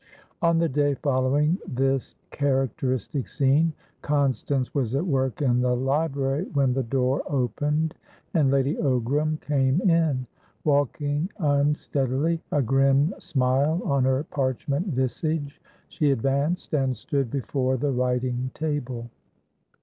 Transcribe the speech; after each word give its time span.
On 0.41 0.57
the 0.57 0.67
day 0.67 0.95
following 0.95 1.59
this 1.67 2.15
characteristic 2.31 3.27
scene, 3.27 3.71
Constance 4.01 4.73
was 4.73 4.95
at 4.95 5.05
work 5.05 5.43
in 5.43 5.61
the 5.61 5.75
library, 5.75 6.45
when 6.53 6.71
the 6.71 6.81
door 6.81 7.21
opened, 7.27 7.93
and 8.33 8.49
Lady 8.49 8.73
Ogram 8.77 9.39
came 9.41 9.79
in. 9.81 10.25
Walking 10.63 11.29
unsteadily, 11.37 12.41
a 12.51 12.63
grim 12.63 13.13
smile 13.19 13.79
on 13.85 14.03
her 14.05 14.23
parchment 14.23 14.87
visage, 14.87 15.61
she 15.87 16.09
advanced 16.09 16.73
and 16.73 16.97
stood 16.97 17.29
before 17.29 17.77
the 17.77 17.91
writing 17.91 18.49
table. 18.55 19.07